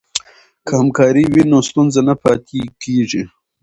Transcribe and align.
که 0.65 0.71
همکاري 0.79 1.23
وي 1.33 1.43
نو 1.51 1.59
ستونزه 1.69 2.01
نه 2.07 2.15
پاتې 2.23 2.59
کیږي. 2.83 3.23